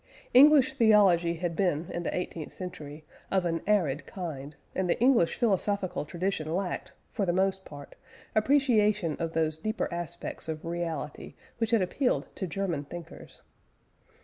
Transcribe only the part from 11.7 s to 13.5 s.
appealed to German thinkers.